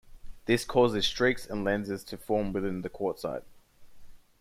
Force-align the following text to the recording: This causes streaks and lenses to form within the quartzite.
This 0.45 0.65
causes 0.65 1.05
streaks 1.05 1.45
and 1.45 1.63
lenses 1.63 2.03
to 2.05 2.17
form 2.17 2.53
within 2.53 2.81
the 2.81 2.89
quartzite. 2.89 3.43